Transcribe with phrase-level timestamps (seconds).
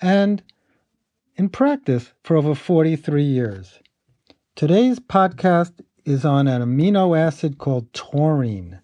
[0.00, 0.42] and
[1.36, 3.80] in practice for over 43 years.
[4.54, 5.72] Today's podcast
[6.04, 8.80] is on an amino acid called taurine.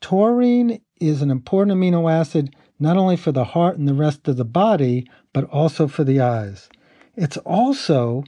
[0.00, 4.36] Taurine is an important amino acid not only for the heart and the rest of
[4.36, 6.68] the body, but also for the eyes.
[7.16, 8.24] It's also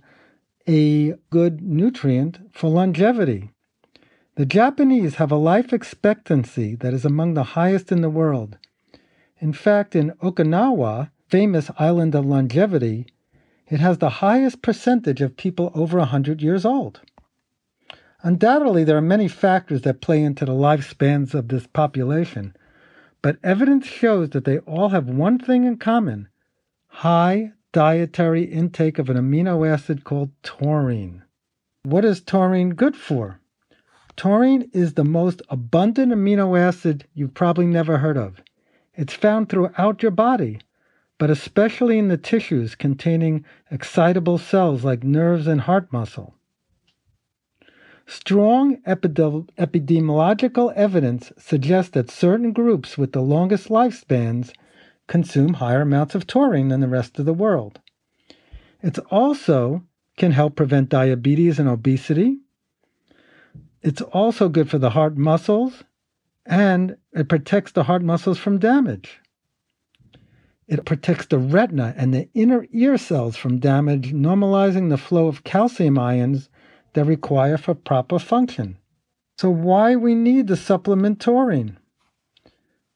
[0.68, 3.50] a good nutrient for longevity.
[4.36, 8.58] The Japanese have a life expectancy that is among the highest in the world.
[9.38, 13.06] In fact, in Okinawa, famous island of longevity,
[13.68, 17.00] it has the highest percentage of people over 100 years old.
[18.22, 22.54] Undoubtedly, there are many factors that play into the lifespans of this population,
[23.22, 26.28] but evidence shows that they all have one thing in common
[26.88, 31.22] high dietary intake of an amino acid called taurine.
[31.84, 33.40] What is taurine good for?
[34.16, 38.42] Taurine is the most abundant amino acid you've probably never heard of.
[38.94, 40.58] It's found throughout your body,
[41.20, 46.34] but especially in the tissues containing excitable cells like nerves and heart muscle.
[48.06, 54.50] Strong epidemiological evidence suggests that certain groups with the longest lifespans
[55.08, 57.80] consume higher amounts of taurine than the rest of the world.
[58.82, 59.84] It also
[60.16, 62.38] can help prevent diabetes and obesity.
[63.82, 65.84] It's also good for the heart muscles
[66.46, 69.20] and it protects the heart muscles from damage.
[70.70, 75.42] It protects the retina and the inner ear cells from damage, normalizing the flow of
[75.42, 76.48] calcium ions
[76.92, 78.78] that require for proper function.
[79.36, 81.76] So why we need the supplement taurine?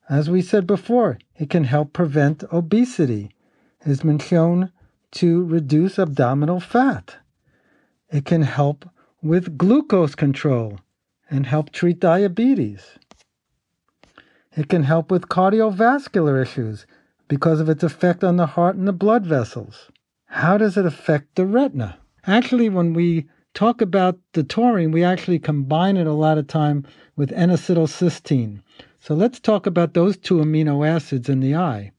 [0.08, 3.34] As we said before, it can help prevent obesity.
[3.80, 4.70] It has been shown
[5.12, 7.16] to reduce abdominal fat.
[8.08, 8.88] It can help
[9.20, 10.78] with glucose control
[11.28, 12.98] and help treat diabetes.
[14.56, 16.86] It can help with cardiovascular issues
[17.34, 19.90] because of its effect on the heart and the blood vessels.
[20.26, 21.98] How does it affect the retina?
[22.28, 26.86] Actually, when we talk about the taurine, we actually combine it a lot of time
[27.16, 28.62] with N-acetylcysteine.
[29.00, 31.90] So let's talk about those two amino acids in the eye.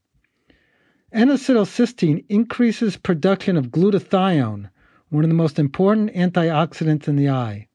[1.12, 4.70] N-acetylcysteine increases production of glutathione,
[5.10, 7.68] one of the most important antioxidants in the eye.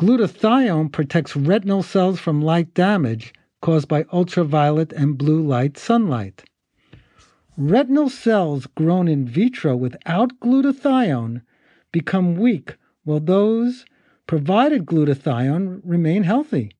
[0.00, 6.42] Glutathione protects retinal cells from light damage caused by ultraviolet and blue light sunlight.
[7.56, 11.42] Retinal cells grown in vitro without glutathione
[11.92, 13.84] become weak, while those
[14.26, 16.72] provided glutathione remain healthy.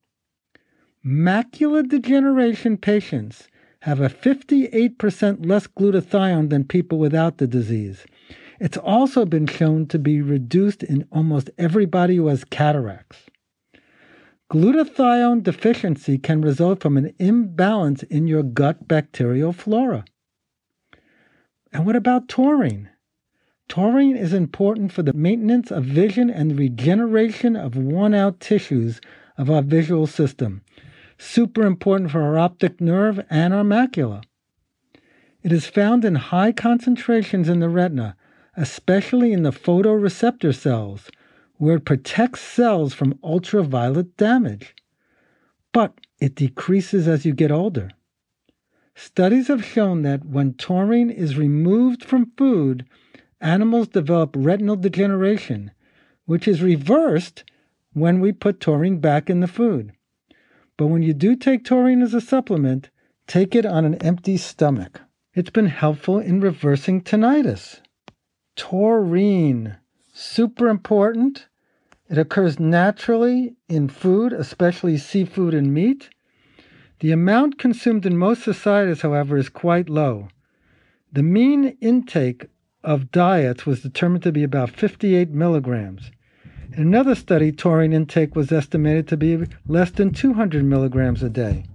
[1.05, 3.47] Macular degeneration patients
[3.83, 8.05] have a 58% less glutathione than people without the disease.
[8.59, 13.29] It's also been shown to be reduced in almost everybody who has cataracts.
[14.51, 20.03] Glutathione deficiency can result from an imbalance in your gut bacterial flora.
[21.75, 22.87] And what about taurine?
[23.67, 29.01] Taurine is important for the maintenance of vision and regeneration of worn out tissues
[29.37, 30.61] of our visual system.
[31.17, 34.23] Super important for our optic nerve and our macula.
[35.43, 38.15] It is found in high concentrations in the retina,
[38.55, 41.11] especially in the photoreceptor cells,
[41.57, 44.73] where it protects cells from ultraviolet damage.
[45.73, 47.91] But it decreases as you get older.
[48.95, 52.85] Studies have shown that when taurine is removed from food,
[53.41, 55.71] animals develop retinal degeneration,
[56.25, 57.43] which is reversed
[57.93, 59.91] when we put taurine back in the food.
[60.77, 62.89] But when you do take taurine as a supplement,
[63.27, 65.01] take it on an empty stomach.
[65.33, 67.81] It's been helpful in reversing tinnitus.
[68.55, 69.75] Taurine,
[70.13, 71.47] super important.
[72.09, 76.09] It occurs naturally in food, especially seafood and meat.
[76.99, 80.29] The amount consumed in most societies, however, is quite low.
[81.11, 82.45] The mean intake
[82.83, 86.11] of diets was determined to be about 58 milligrams.
[86.71, 91.65] In another study, taurine intake was estimated to be less than 200 milligrams a day.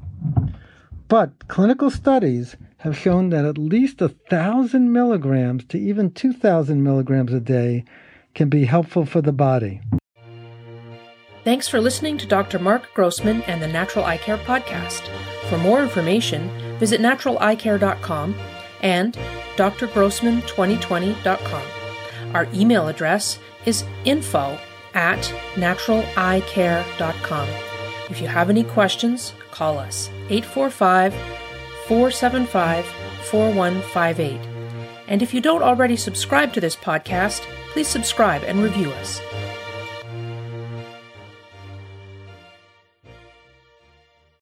[1.08, 7.40] But clinical studies have shown that at least 1,000 milligrams to even 2,000 milligrams a
[7.40, 7.84] day
[8.34, 9.81] can be helpful for the body.
[11.50, 12.61] Thanks for listening to Dr.
[12.61, 15.08] Marc Grossman and the Natural Eye Care Podcast.
[15.49, 16.49] For more information,
[16.79, 18.37] visit naturaleyecare.com
[18.82, 19.19] and
[19.56, 22.37] drgrossman2020.com.
[22.37, 24.61] Our email address is info
[24.94, 25.23] at
[25.55, 27.49] naturaleyecare.com.
[28.11, 31.12] If you have any questions, call us 845
[31.88, 32.87] 475
[33.25, 34.41] 4158.
[35.08, 37.41] And if you don't already subscribe to this podcast,
[37.73, 39.20] please subscribe and review us.